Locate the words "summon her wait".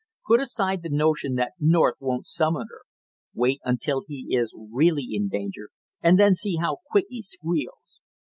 2.25-3.61